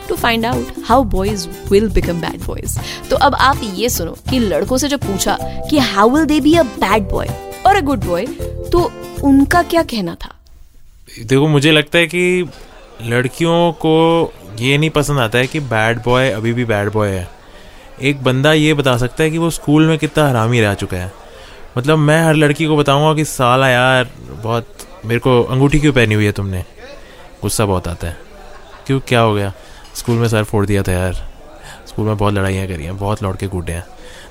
To 0.10 0.16
find 0.16 0.46
out 0.46 0.74
how 0.86 1.04
boys 1.04 1.48
will 1.70 1.90
become 1.90 2.22
bad 2.22 2.42
boys 2.46 2.78
तो 3.10 3.16
अब 3.18 3.36
आप 3.36 3.62
ये 3.76 3.90
सुनो 3.90 4.12
कि 4.30 4.40
लड़कों 4.40 4.78
से 4.78 4.88
जब 4.90 5.00
पूछा 5.00 5.38
कि 5.70 5.78
how 5.80 6.10
will 6.10 6.26
they 6.26 6.40
be 6.40 6.54
a 6.56 6.64
bad 6.64 7.10
boy 7.10 7.30
और 7.66 7.76
अ 7.76 7.82
गुड 7.82 8.06
बॉय 8.06 8.26
तो 8.72 8.92
उनका 9.24 9.62
क्या 9.64 9.84
कहना 9.84 10.16
था? 10.16 10.36
देखो, 11.20 11.48
मुझे 11.48 11.72
लगता 11.72 11.98
है 11.98 12.08
कि 12.08 12.50
लड़कियों 13.06 13.72
को 13.86 14.34
ये 14.60 14.78
नहीं 14.78 14.90
पसंद 14.90 15.20
आता 15.20 15.38
है 15.38 15.48
कि 15.48 15.60
बैड 15.60 16.02
बॉय 16.06 16.30
अभी 16.30 16.54
भी 16.54 16.66
बैड 16.66 16.92
बॉय 16.92 17.10
है। 17.10 17.28
एक 18.02 18.24
बंदा 18.24 18.54
ये 18.54 18.74
बता 18.74 18.98
सकता 18.98 19.24
है 19.24 19.32
कि 19.32 19.38
वो 19.38 19.50
स्कूल 19.50 19.88
में 19.88 19.98
कितना 19.98 20.28
हरामी 20.30 20.62
रह 20.62 20.74
चुका 20.74 20.98
है। 20.98 21.12
मतलब 21.78 21.98
मैं 21.98 22.24
हर 22.24 22.36
लड़की 22.36 22.66
को 22.66 22.78
बताऊँगा 22.78 23.14
कि 23.14 23.26
साला 23.26 23.70
यार, 23.70 24.10
बहुत, 24.44 24.68
मेरे 25.06 25.20
को 25.20 25.44
अंगूठी 25.44 25.80
क्यों 25.80 25.94
पहनी 25.94 26.16
हुई 26.16 26.26
है 26.26 26.32
तुमने? 26.32 26.64
गुस्सा 27.42 27.66
बहुत 27.66 27.88
आता 27.88 28.08
है। 28.08 28.18
क्यों, 28.88 29.00
क्या 29.00 29.20
हो 29.20 29.34
गया? 29.34 29.54
स्कूल 29.96 30.16
में 30.16 30.28
सर 30.28 30.44
फोड़ 30.44 30.66
दिया 30.66 30.84
था 30.84 30.92
यार। 30.92 31.14
स्कूल 31.88 32.06
में 32.06 32.18
बहुत 32.18 32.34
लड़ाइयाँ 32.34 32.68
करी 32.68 32.84
हैं, 32.84 32.98
बहुत 32.98 33.24
लौट 33.24 33.40
के 33.40 33.48
कूटे 33.48 33.74
हैं। 33.74 33.86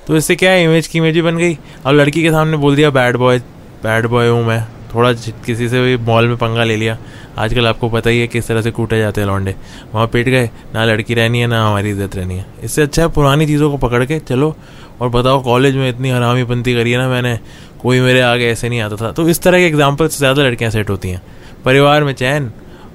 तो 0.07 0.17
इससे 0.17 0.35
क्या 0.35 0.51
है 0.51 0.63
इमेज 0.63 0.87
की 0.87 0.97
इमेज 0.97 1.15
ही 1.15 1.21
बन 1.21 1.37
गई? 1.37 1.57
अब 1.85 1.95
लड़की 1.95 2.23
के 2.23 2.31
सामने 2.31 2.57
बोल 2.57 2.75
दिया 2.75 2.89
बैड 2.89 3.17
बॉय 3.17 3.39
बैड 3.83 4.05
बॉय 4.05 4.27
हूँ 4.27 4.45
मैं। 4.45 4.63
थोड़ा 4.95 5.11
किसी 5.13 5.69
से 5.69 5.81
भी 5.81 5.97
मॉल 5.97 6.27
में 6.27 6.37
पंगा 6.37 6.63
ले 6.63 6.75
लिया। 6.75 6.97
आजकल 7.37 7.67
आपको 7.67 7.89
पता 7.89 8.09
ही 8.09 8.19
है 8.19 8.27
किस 8.27 8.47
तरह 8.47 8.61
से 8.61 8.71
कूटे 8.71 8.99
जाते 8.99 9.21
हैं 9.21 9.27
लौंडे। 9.27 9.55
वहाँ 9.93 10.07
पिट 10.07 10.29
गए 10.29 10.49
ना 10.73 10.85
लड़की 10.85 11.13
रहनी 11.13 11.39
है 11.39 11.47
ना 11.47 11.65
हमारी 11.67 11.89
इज़्ज़त 11.89 12.15
रहनी 12.15 12.37
है। 12.37 12.45
इससे 12.63 12.81
अच्छा 12.81 13.01
है 13.01 13.07
पुरानी 13.09 13.45
चीज़ों 13.47 13.69
को 13.71 13.77
पकड़ 13.79 14.03
के 14.05 14.19
चलो 14.21 14.55
और 15.01 15.09
बताओ 15.09 15.41
कॉलेज 15.43 15.75
में 15.75 15.87
इतनी 15.89 16.09
हरामी 16.09 16.43
पंती 16.45 16.73
करी 16.73 16.91
है 16.91 16.97
ना 16.97 17.07
मैंने 17.09 17.37
कोई 17.81 17.99
मेरे 18.01 18.21
आगे 18.21 18.49
ऐसे 18.49 18.69
नहीं 18.69 18.81
आता 18.81 18.95
था। 18.95 19.11
तो 19.11 19.27
इस 19.29 19.41
तरह 19.41 19.57
के 19.57 19.65
एग्ज़ाम्पल 19.65 20.07
से 20.07 20.17
ज़्यादा 20.17 20.43
लड़कियाँ 20.43 20.71
सेट 20.71 20.89
होती 20.89 21.09
हैं। 21.09 21.21
परिवार 21.65 22.03
में 22.03 22.13
चैन 22.13 22.51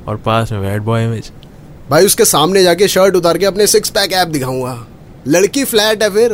और 0.09 0.17
पास 0.19 0.53
में 0.53 0.61
बैड 0.63 0.83
बॉय 0.83 1.05
इमेज 1.05 1.31
भाई 1.91 2.07
उसके 2.07 2.25
सामने 2.27 2.63
जाके 2.63 2.89
शर्ट 2.89 3.17
उतार 3.17 3.39
के 3.39 3.47
अपने 3.47 3.67
सिक्स 3.69 3.91
पैक 3.91 4.13
ऐप 4.15 4.29
दिखाऊँगा। 4.29 4.87
लड़की 5.29 5.65
फ्लैट 5.65 6.03
है 6.03 6.11
फिर। 6.11 6.33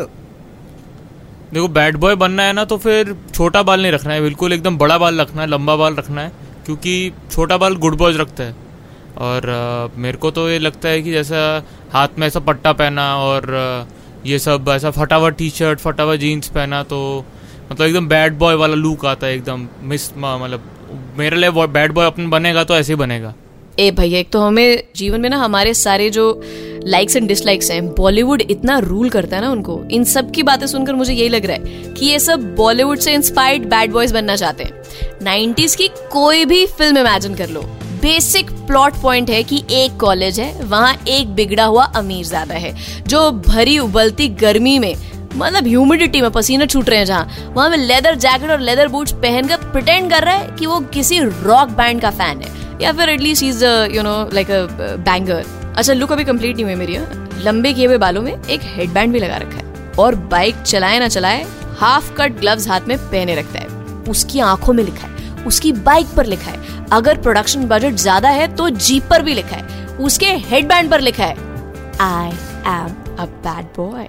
देखो 1.52 1.68
बैड 1.70 1.96
बॉय 1.96 2.14
बनना 2.16 2.42
है 2.42 2.52
ना 2.52 2.64
तो 2.64 2.76
फिर 2.78 3.14
छोटा 3.34 3.62
बाल 3.62 3.82
नहीं 3.82 3.92
रखना 3.92 4.12
है 4.12 4.20
बिल्कुल 4.22 4.52
एकदम 4.52 4.76
बड़ा 4.78 4.96
बाल 4.98 5.20
रखना 5.20 5.42
है 5.42 5.48
लंबा 5.48 5.76
बाल 5.76 5.94
रखना 5.94 6.20
है। 6.20 6.41
क्योंकि 6.66 7.12
छोटा 7.30 7.56
बाल 7.56 7.76
गुड 7.76 7.96
बॉयज़ 7.96 8.18
रखता 8.18 8.44
है। 8.44 8.54
और 9.18 9.42
uh, 9.42 9.98
मेरे 9.98 10.18
को 10.18 10.30
तो 10.30 10.48
ये 10.50 10.58
लगता 10.58 10.88
है 10.88 11.02
कि 11.02 11.12
जैसा 11.12 11.40
हाथ 11.92 12.18
में 12.18 12.26
ऐसा 12.26 12.40
पट्टा 12.40 12.72
पहना 12.72 13.04
और 13.16 13.42
uh, 13.56 14.26
ये 14.26 14.38
सब 14.38 14.68
ऐसा 14.68 14.90
फटा 14.90 15.16
हुआ 15.16 15.30
टी 15.30 15.50
शर्ट 15.50 15.78
फटा 15.78 16.02
हुआ 16.02 16.16
जीन्स 16.16 16.48
पहना 16.48 16.82
तो 16.82 16.98
मतलब 17.72 17.86
एकदम 17.86 18.08
बैड 18.08 18.38
बॉय 18.38 18.54
वाला 18.54 18.74
लुक 18.74 19.06
आता 19.06 19.26
है 19.26 19.34
एकदम। 19.34 19.68
मिस 19.82 20.10
मतलब 20.16 20.70
मेरे 21.18 21.36
लिए 21.36 21.66
बैड 21.68 21.92
बॉय 21.92 22.06
अपन 22.06 22.30
बनेगा 22.30 22.64
तो 22.64 22.76
ऐसे 22.76 22.92
ही 22.92 22.96
बनेगा। 22.96 23.34
ए 23.78 23.90
भैया 23.90 24.18
एक 24.18 24.30
तो 24.30 24.40
हमें 24.40 24.82
जीवन 24.96 25.20
में 25.20 25.28
ना 25.30 25.36
हमारे 25.36 25.72
सारे 25.74 26.08
जो 26.10 26.24
लाइक्स 26.84 27.16
एंड 27.16 27.28
डिसलाइक्स 27.28 27.70
हैं 27.70 27.86
बॉलीवुड 27.94 28.42
इतना 28.42 28.78
रूल 28.78 29.10
करता 29.10 29.36
है 29.36 29.42
ना 29.42 29.50
उनको। 29.50 29.82
इन 29.90 30.04
सब 30.04 30.30
की 30.30 30.42
बातें 30.42 30.66
सुनकर 30.66 30.94
मुझे 30.94 31.12
यही 31.12 31.28
लग 31.28 31.46
रहा 31.46 31.56
है 31.56 31.94
कि 31.94 32.06
ये 32.06 32.18
सब 32.18 32.54
बॉलीवुड 32.56 32.98
से 32.98 33.14
इंस्पायर्ड 33.14 33.64
बैड 33.64 33.92
बॉयज़ 33.92 34.14
बनना 34.14 34.36
चाहते 34.36 34.64
हैं। 34.64 34.81
90s 35.22 35.74
की 35.76 35.88
कोई 36.12 36.44
भी 36.44 36.64
फ़िल्म 36.68 36.98
इमेजिन 36.98 37.34
कर 37.34 37.48
लो। 37.48 37.62
बेसिक 38.02 38.50
प्लॉट 38.66 38.94
पॉइंट 39.02 39.30
है 39.30 39.42
कि 39.42 39.62
एक 39.72 39.96
कॉलेज 40.00 40.40
है, 40.40 40.52
वहाँ 40.62 40.94
एक 41.08 41.34
बिगड़ा 41.34 41.64
हुआ 41.64 41.84
अमीर 41.96 42.24
ज़्यादा 42.26 42.54
है, 42.54 42.74
जो 43.06 43.30
भरी 43.30 43.78
उबलती 43.78 44.28
गर्मी 44.36 44.78
में 44.78 44.94
मतलब 45.34 45.66
ह्यूमिडिटी 45.66 46.20
में 46.20 46.30
पसीना 46.30 46.66
छूट 46.66 46.88
रहे 46.88 46.98
हैं 46.98 47.06
जहाँ, 47.06 47.52
वहाँ 47.54 47.68
में 47.70 47.76
लेदर 47.76 48.14
जैकेट 48.16 48.50
और 48.50 48.60
लेदर 48.60 48.88
बूट्स 48.88 49.12
पहनकर 49.12 49.70
प्रिटेंड 49.72 50.10
कर 50.10 50.24
रहा 50.24 50.34
है 50.34 50.56
कि 50.56 50.66
वो 50.66 50.80
किसी 50.94 51.18
रॉक 51.20 51.68
बैंड 51.76 52.00
का 52.00 52.10
फ़ैन 52.10 52.42
है, 52.42 52.50
या 52.82 52.92
फिर 52.92 53.08
at least 53.08 53.42
is 53.44 53.64
you 53.94 54.02
know 54.02 54.14
like 54.32 54.50
a 54.50 54.62
banger 54.98 55.44
अच्छा 55.76 55.92
लुक 55.92 56.12
अभी 56.12 56.24
कंप्लीट 56.24 56.56
नहीं 56.56 56.64
हुई 56.64 56.74
मेरी 56.74 56.94
हाँ? 56.94 57.06
लंबे 57.44 57.72
किए 57.72 57.86
हुए 57.86 57.98
बालों 57.98 58.22
में 58.22 58.32
एक 58.32 58.60
हेडबैंड 58.64 59.12
भी 59.12 59.18
लगा 59.18 59.36
रखा 59.36 59.56
है, 59.56 59.92
और 59.98 60.14
बाइक 60.14 60.62
चलाए 60.62 60.98
ना 60.98 61.08
चलाए 61.08 61.46
हाफ़ 61.78 62.12
कट 62.16 62.40
ग्लव्स 62.40 62.68
हाथ 62.68 62.88
में 62.88 62.96
पहने 63.00 63.34
रखता 63.34 63.58
है। 63.58 63.81
उसकी 64.08 64.40
आँखों 64.42 64.72
में 64.72 64.82
लिखा 64.84 65.06
है, 65.06 65.44
उसकी 65.46 65.72
बाइक 65.72 66.06
पर 66.16 66.26
लिखा 66.26 66.50
है। 66.50 66.86
अगर 66.92 67.20
प्रोडक्शन 67.22 67.66
बजट 67.68 67.94
ज़्यादा 67.96 68.28
है 68.30 68.54
तो 68.56 68.68
जीप 68.70 69.06
पर 69.10 69.22
भी 69.22 69.34
लिखा 69.34 69.56
है। 69.56 69.96
उसके 69.98 70.26
हेडबैंड 70.26 70.90
पर 70.90 71.00
लिखा 71.00 71.24
है 71.24 71.36
I 72.00 72.28
am 72.28 72.94
a 73.18 73.24
bad 73.24 73.66
boy 73.76 74.02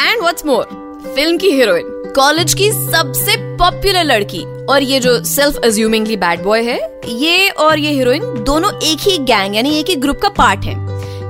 and 0.00 0.20
what's 0.20 0.46
more 0.46 0.64
film 1.06 1.36
की 1.38 1.50
हीरोइन 1.50 2.00
कॉलेज 2.16 2.54
की 2.54 2.70
सबसे 2.72 3.36
पॉपुलर 3.58 4.04
लड़की, 4.04 4.42
और 4.64 4.82
ये 4.82 4.98
जो 5.00 5.22
सेल्फ 5.24 5.56
अज्यूमिंगली 5.64 6.16
बैड 6.16 6.42
बॉय 6.42 6.62
है, 6.62 6.78
ये 7.08 7.48
और 7.50 7.78
ये 7.78 7.90
हीरोइन 7.90 8.22
दोनों 8.44 8.70
एक 8.82 8.98
ही 9.00 9.16
गैंग 9.20 9.56
यानी 9.56 9.78
एक 9.78 9.88
ही 9.88 9.96
ग्रुप 9.96 10.20
का 10.20 10.28
पार्ट 10.30 10.64
है। 10.64 10.74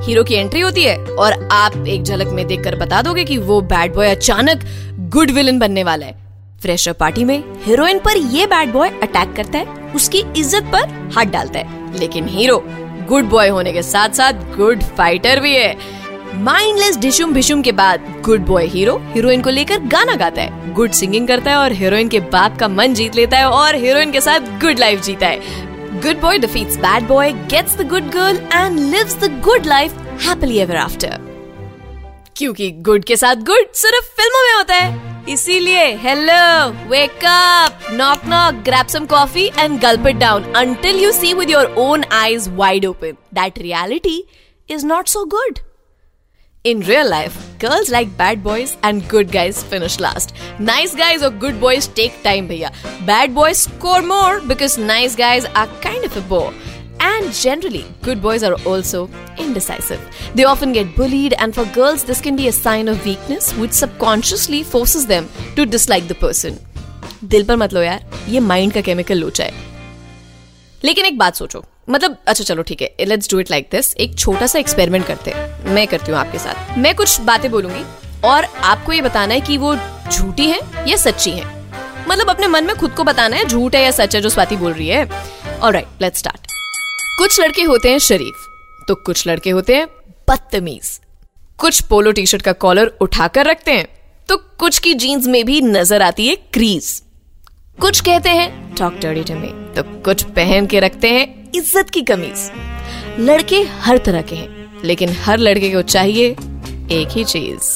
हीरो 0.03 0.25
की 0.25 0.35
एंट्री 0.35 0.61
होती 0.61 0.85
है, 0.85 0.97
और 0.97 1.49
आप 1.53 1.77
एक 1.89 2.03
झलक 2.03 2.29
में 2.29 2.47
देखकर 2.47 2.77
बता 2.77 3.03
दोगे 3.03 3.25
कि 3.25 3.37
वो 3.41 3.61
बैड 3.63 3.95
बॉय 3.95 4.11
अचानक 4.11 4.65
गुड 5.13 5.31
विलन 5.31 5.59
बनने 5.59 5.83
वाला 5.85 6.07
है। 6.07 6.15
फ्रेशर 6.63 6.93
पार्टी 6.93 7.25
में 7.25 7.43
हीरोइन 7.65 7.99
पर 7.99 8.17
ये 8.17 8.45
बैड 8.47 8.73
बॉय 8.73 8.89
अटैक 8.89 9.33
करता 9.37 9.59
है, 9.59 9.93
उसकी 9.95 10.19
इज़्ज़त 10.37 10.71
पर 10.73 11.11
हाथ 11.15 11.33
डालता 11.33 11.59
है। 11.59 11.99
लेकिन 11.99 12.29
हीरो 12.29 12.57
गुड 13.09 13.25
बॉय 13.25 13.49
होने 13.49 13.73
के 13.73 13.83
साथ 13.83 14.15
साथ 14.17 14.57
गुड 14.57 14.83
फाइटर 14.99 15.41
भी 15.41 15.55
है। 15.55 15.75
माइंडलेस 16.35 16.97
डिशुम 16.97 17.33
भिशुम 17.35 17.63
के 17.63 17.73
बाद 17.73 18.07
गुड 18.25 18.47
बॉय 18.47 18.67
हीरो 18.67 18.97
हीरोइन 19.15 19.43
को 19.43 19.51
लेकर 19.51 19.81
गाना 19.87 20.15
गाता 20.17 20.43
है। 20.43 20.73
गुड 20.75 20.93
सिंगिंग 20.93 21.27
करता 21.29 21.51
है 21.51 21.57
और 21.57 21.73
हीरोइन 21.73 22.09
के 22.09 22.21
बाप 22.33 22.57
का 22.59 22.69
मन 22.69 22.95
जीत 22.95 23.17
लेता 23.17 23.39
है 23.39 23.49
और 23.49 23.77
हीरोइन 23.77 24.13
के 24.13 24.21
साथ 24.21 24.49
गुड 24.61 24.79
लाइफ 24.79 25.03
जीता 25.03 25.27
है। 25.27 26.01
Good 26.01 26.21
boy 26.21 26.39
defeats 26.39 26.77
bad 26.79 27.07
boy 27.09 27.33
gets 27.33 27.77
the 27.77 27.89
good 27.89 28.11
girl 28.11 28.39
and 28.53 28.79
lives 28.79 29.17
the 29.17 29.31
good 29.41 29.67
life 29.67 29.99
happily 30.27 30.59
ever 30.59 30.77
after 30.77 31.32
क्योंकि 32.43 32.71
गुड 32.87 33.05
के 33.05 33.17
साथ 33.17 33.43
गुड 33.49 33.73
सिर्फ़ 33.81 34.07
फ़िल्मों 34.17 34.43
में 34.45 34.53
होता 34.53 34.75
है 34.75 35.11
इसीलिए 35.33 35.85
hello 35.97 36.89
wake 36.89 37.25
up 37.25 37.91
knock 37.93 38.25
knock 38.29 38.55
grab 38.65 38.87
some 38.95 39.05
coffee 39.07 39.45
and 39.59 39.79
gulp 39.81 40.07
it 40.07 40.17
down 40.17 40.53
until 40.57 40.99
you 41.03 41.13
see 41.13 41.33
with 41.35 41.51
your 41.51 41.75
own 41.79 42.05
eyes 42.13 42.49
wide 42.57 42.87
open 42.87 43.17
that 43.35 43.59
reality 43.59 44.23
is 44.69 44.87
not 44.87 45.09
so 45.09 45.25
good 45.37 45.59
In 46.65 46.83
real 46.87 47.09
life, 47.11 47.37
girls 47.63 47.89
like 47.91 48.11
bad 48.19 48.43
boys 48.43 48.73
and 48.89 49.07
good 49.13 49.33
guys 49.33 49.63
finish 49.71 49.95
last. 49.99 50.35
Nice 50.61 50.93
guys 50.95 51.25
or 51.29 51.31
good 51.45 51.57
boys 51.65 51.89
take 51.97 52.21
time, 52.27 52.51
bhaiya. 52.51 52.71
Bad 53.09 53.35
boys 53.39 53.63
score 53.63 54.03
more 54.03 54.37
because 54.43 54.77
nice 54.83 55.17
guys 55.17 55.49
are 55.63 55.67
kind 55.87 56.07
of 56.11 56.21
a 56.21 56.23
bore. 56.29 56.53
And 57.13 57.33
generally, 57.37 57.85
good 58.05 58.21
boys 58.23 58.45
are 58.49 58.55
also 58.65 59.01
indecisive. 59.39 60.03
They 60.35 60.45
often 60.51 60.73
get 60.73 60.95
bullied, 60.97 61.35
and 61.39 61.55
for 61.57 61.65
girls, 61.77 62.05
this 62.05 62.21
can 62.27 62.37
be 62.37 62.47
a 62.49 62.53
sign 62.53 62.91
of 62.93 63.07
weakness 63.07 63.49
which 63.63 63.75
subconsciously 63.79 64.61
forces 64.75 65.07
them 65.07 65.27
to 65.57 65.67
dislike 65.73 66.07
the 66.13 66.17
person. 66.21 66.57
दिल 67.25 67.45
पर 67.45 67.57
मत 67.57 67.73
लो 67.73 67.83
यार 67.83 68.05
ये 68.29 68.41
mind 68.41 68.73
का 68.73 68.81
chemical 68.81 69.19
लोचा 69.19 69.45
है। 69.45 69.53
लेकिन 70.85 71.07
एक 71.07 71.19
बात 71.19 71.35
सोचो। 71.35 71.65
मतलब 71.91 72.17
अच्छा 72.27 72.45
चलो 72.45 72.63
ठीक 72.63 72.83
है 72.83 73.07
let's 73.07 73.31
do 73.31 73.41
it 73.41 73.51
like 73.51 73.69
this 73.73 73.95
एक 73.97 74.19
छोटा 74.19 74.47
सा 74.47 74.59
एक्सपेरिमेंट 74.59 75.07
करते 75.07 75.31
हैं। 75.31 75.75
मैं 75.75 75.87
करती 75.87 76.13
हूँ 76.13 76.19
आपके 76.21 76.39
साथ। 76.39 76.79
मैं 76.79 76.95
कुछ 76.95 77.21
बातें 77.21 77.51
बोलूँगी 77.51 77.85
और 78.25 78.45
आपको 78.45 78.93
ये 78.93 79.01
बताना 79.03 79.35
है 79.35 79.41
कि 79.41 79.59
वो 79.59 79.75
झूठी 80.13 80.47
है 80.47 80.61
या 80.89 80.97
सच्ची 80.97 81.31
है। 81.31 81.45
मतलब 82.09 82.31
अपने 82.31 82.47
मन 82.47 82.65
में 82.65 82.77
खुद 82.77 82.91
को 82.91 83.05
बताना 83.05 83.37
है 83.37 83.45
झूठ 83.45 83.75
है 83.75 83.83
या 83.83 83.91
सच 83.91 84.15
है 84.17 84.21
जो 84.21 84.29
स्वाति 84.29 84.57
बोल 84.57 84.73
रही 84.73 84.89
है। 84.89 85.05
और 85.59 85.73
राइट 85.73 86.03
लेट्स 86.03 86.19
स्टार्ट 86.19 86.52
कुछ 87.19 87.41
लड़के 87.41 87.63
होते 87.63 87.91
हैं 87.91 87.99
शरीफ 88.01 88.47
तो 88.89 88.95
कुछ 88.97 89.27
लड़के 89.27 89.51
होते 89.51 89.77
हैं 89.77 89.87
बदतमीज। 90.29 90.99
कुछ 91.59 91.81
पोलो 91.83 92.13
टी 92.13 92.25
शर्ट 92.27 92.43
का 92.43 92.53
कॉलर 92.55 92.87
उठाकर 93.01 93.47
रखते 93.47 93.73
हैं 93.73 93.87
तो 94.29 94.37
कुछ 94.59 94.79
की 94.79 94.95
जीन्स 94.95 95.27
में 95.27 95.45
भी 95.45 95.61
नज़र 95.61 96.03
आती 96.03 96.27
है 96.29 96.37
क्रीज 96.53 97.03
कुछ 97.79 98.01
कहते 98.01 98.29
हैं 98.31 98.75
मी 99.33 99.53
तो 99.75 99.83
कुछ 100.03 100.23
पहन 100.33 100.67
के 100.67 100.81
रखते 100.81 101.11
हैं 101.11 101.51
इज़्ज़त 101.55 101.91
की 101.91 102.03
कमीज। 102.03 102.51
लड़के 103.21 103.61
हर 103.81 103.99
तरह 103.99 104.23
के 104.23 104.37
हैं, 104.37 104.81
लेकिन 104.85 105.17
हर 105.21 105.39
लड़के 105.39 105.71
को 105.71 105.83
चाहिए 105.85 106.31
एक 106.93 107.09
ही 107.11 107.25
चीज़। 107.25 107.71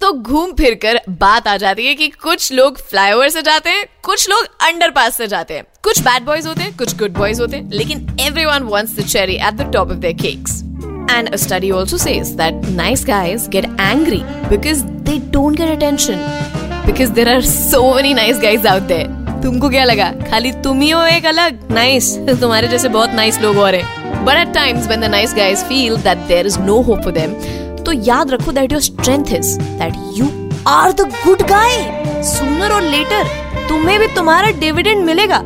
तो 0.00 0.12
घूम 0.12 0.52
फिर 0.52 0.74
कर 0.74 1.00
बात 1.08 1.48
आ 1.48 1.56
जाती 1.56 1.86
है 1.86 1.94
कि 1.94 2.08
कुछ 2.22 2.52
लोग 2.52 2.78
फ्लाईओवर 2.80 3.28
से 3.28 3.42
जाते 3.42 3.70
हैं, 3.70 3.86
कुछ 4.02 4.28
लोग 4.30 4.46
अंडरपास 4.68 5.16
से 5.16 5.26
जाते 5.26 5.54
हैं 5.54 5.64
कुछ 5.82 6.00
बैड 6.00 6.24
बॉयज़ 6.24 6.48
होते 6.48 6.62
हैं, 6.62 6.76
कुछ 6.76 6.96
गुड 6.96 7.12
बॉयज़ 7.12 7.40
होते 7.40 7.56
हैं, 7.56 7.70
लेकिन 7.70 8.16
everyone 8.44 8.62
wants 8.62 8.96
the 8.98 9.06
cherry 9.06 9.34
at 9.36 9.54
the 9.54 9.72
top 9.72 9.90
of 9.90 9.98
their 9.98 10.16
cakes 10.22 10.62
And 11.08 11.28
a 11.28 11.38
study 11.38 11.68
also 11.70 11.96
says 11.96 12.30
that 12.36 12.64
nice 12.70 13.04
guys 13.04 13.46
get 13.48 13.66
angry 13.78 14.24
because 14.50 14.80
they 15.02 15.18
don't 15.18 15.52
get 15.52 15.68
attention. 15.68 16.18
Because 16.84 17.12
there 17.12 17.28
are 17.28 17.42
so 17.42 17.94
many 17.94 18.12
nice 18.14 18.40
guys 18.40 18.66
out 18.66 18.88
there. 18.88 19.06
तुमको 19.42 19.68
क्या 19.68 19.84
लगा 19.84 20.10
खाली 20.30 20.52
तुम 20.62 20.80
ही 20.80 20.90
हो 20.90 21.02
एक 21.04 21.26
अलग 21.26 21.72
nice 21.72 22.10
nice. 22.14 22.40
तुम्हारे 22.40 22.68
जैसे 22.68 22.88
बहुत 22.88 23.10
नाइस 23.10 23.34
nice 23.34 23.44
लोग 23.44 23.58
और 23.58 23.74
हैं 23.74 24.24
but 24.24 24.36
at 24.36 24.54
times 24.54 24.86
when 24.86 25.00
the 25.00 25.10
nice 25.10 25.34
guys 25.34 25.64
feel 25.64 25.96
that 25.96 26.26
there 26.28 26.46
is 26.46 26.58
no 26.60 26.80
hope 26.80 27.02
for 27.02 27.12
them 27.12 27.34
तो 27.86 27.92
याद 27.92 28.30
रखो 28.30 28.52
that 28.52 28.72
your 28.72 28.80
strength 28.82 29.32
is 29.34 29.58
that 29.60 29.94
you 30.16 30.30
are 30.68 30.92
the 30.92 31.08
good 31.16 31.42
guy 31.48 31.76
sooner 32.28 32.72
or 32.72 32.82
later 32.82 33.28
तुम्हें 33.68 33.98
भी 34.00 34.06
तुम्हारा 34.14 34.50
डिविडेंड 34.60 35.04
मिलेगा। 35.04 35.42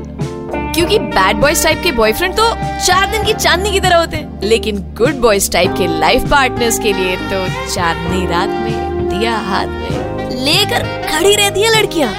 क्योंकि 0.74 0.98
बैड 0.98 1.36
बॉयज़ 1.36 1.62
टाइप 1.64 1.80
के 1.82 1.92
boyfriend 1.92 2.34
तो 2.36 2.44
चार 2.86 3.10
दिन 3.10 3.24
की 3.24 3.32
चांदनी 3.34 3.70
की 3.72 3.80
तरह 3.80 3.96
होते 3.96 4.16
हैं। 4.16 4.40
लेकिन 4.42 4.78
गुड 4.98 5.20
बॉयज़ 5.20 5.50
टाइप 5.52 5.74
के 5.78 5.86
लाइफ 6.00 6.28
पार्टनर्स 6.30 6.78
के 6.78 6.92
लिए 6.92 7.16
तो 7.30 7.46
चांदनी 7.74 8.26
रात 8.26 8.48
में 8.48 9.08
दिया 9.08 9.36
हाथ 9.48 9.66
में 9.66 10.30
लेकर 10.44 10.82
खड़ी 11.08 11.34
रहती 11.34 11.62
है 11.62 11.78
लड़कियाँ। 11.78 12.12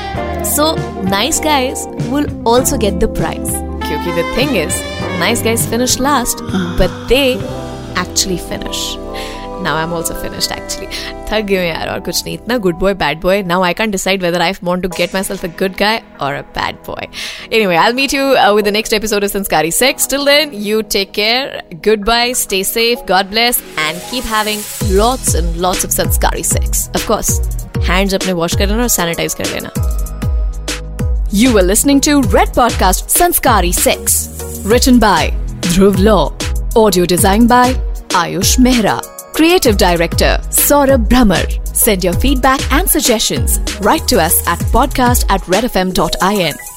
So 0.46 0.76
nice 1.10 1.42
guys 1.44 1.88
will 2.10 2.32
also 2.48 2.78
get 2.78 2.94
the 2.94 3.14
prize 3.18 3.50
क्योंकि 3.88 4.22
the 4.22 4.26
thing 4.38 4.58
is 4.58 4.82
nice 5.20 5.44
guys 5.44 5.68
finish 5.70 6.00
last 6.02 6.44
but 6.80 7.08
they 7.10 7.24
actually 8.02 8.38
finish 8.50 8.88
now 9.64 9.78
I 9.78 9.84
am 9.84 9.94
also 9.94 10.14
finished 10.22 10.52
actually 10.52 10.88
थक 11.32 11.46
गई 11.46 11.56
हूँ 11.56 11.66
यार 11.66 11.90
और 11.90 12.00
कुछ 12.00 12.24
नहीं 12.26 12.34
इतना 12.36 12.58
good 12.66 12.76
boy 12.80 12.94
bad 13.04 13.22
boy 13.22 13.42
now 13.44 13.64
I 13.64 13.74
can 13.74 13.92
decide 13.92 14.24
whether 14.24 14.42
I 14.42 14.54
want 14.64 14.84
to 14.84 14.90
get 14.98 15.14
myself 15.24 15.46
a 15.46 15.48
good 15.60 15.76
guy 15.80 16.02
और 16.22 16.34
a 16.34 16.42
bad 16.58 16.76
boy 16.88 17.08
anyway 17.54 17.76
I 17.76 17.94
meet 17.94 18.14
you 18.14 18.26
with 18.56 18.66
the 18.66 18.74
next 18.74 18.94
episode 18.94 19.24
of 19.24 19.32
Sanskari 19.32 19.72
sex 19.72 20.10
till 20.10 20.26
then 20.26 20.52
you 20.64 20.82
take 20.92 21.12
care 21.12 21.62
good 21.88 22.06
bye 22.06 22.34
stay 22.44 22.64
safe 22.64 23.06
God 23.08 23.30
bless 23.30 23.64
and 23.80 24.00
keep 24.12 24.26
having 24.34 24.62
lots 24.92 25.36
and 25.36 25.56
lots 25.62 25.86
of 25.86 25.92
sanskari 25.92 26.44
sex 26.54 26.88
of 26.90 27.08
course 27.08 27.40
hands 27.90 28.14
अपने 28.14 28.34
wash 28.34 28.56
कर 28.56 28.68
लेना 28.68 28.82
और 28.82 28.90
sanitise 28.90 29.34
कर 29.34 29.54
लेना 29.54 30.00
You 31.34 31.54
were 31.54 31.62
listening 31.64 32.02
to 32.02 32.22
Red 32.24 32.50
Podcast 32.50 33.10
Sanskari 33.10 33.72
6. 33.74 34.66
Written 34.66 35.00
by 35.00 35.32
Dhruv 35.62 35.98
Law. 36.00 36.34
Audio 36.76 37.06
designed 37.06 37.48
by 37.48 37.74
Ayush 38.10 38.58
Mehra. 38.60 39.21
Creative 39.34 39.78
Director 39.78 40.38
Saurabh 40.50 41.08
Brahmer. 41.08 41.46
Send 41.76 42.04
your 42.04 42.14
feedback 42.14 42.60
and 42.72 42.90
suggestions. 42.90 43.60
Write 43.82 44.08
to 44.10 44.20
us 44.20 44.46
at 44.48 44.60
podcast 44.72 45.26
at 45.30 45.42
redfm.in. 45.42 46.71